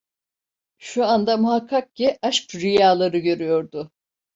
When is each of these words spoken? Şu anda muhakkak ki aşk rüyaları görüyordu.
Şu 0.77 1.05
anda 1.05 1.37
muhakkak 1.37 1.95
ki 1.95 2.19
aşk 2.21 2.55
rüyaları 2.55 3.17
görüyordu. 3.17 3.91